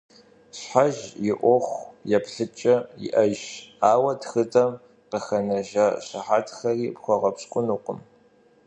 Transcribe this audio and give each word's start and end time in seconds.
Щхьэж 0.57 0.97
и 1.29 1.31
ӏуэху 1.39 1.85
еплъыкӏэ 2.17 2.75
иӏэжщ, 3.07 3.45
ауэ 3.91 4.11
тхыдэм 4.21 4.71
къыхэнэжа 5.09 5.85
щыхьэтхэри 6.05 6.87
пхуэгъэпщкӏунукъым. 6.95 7.99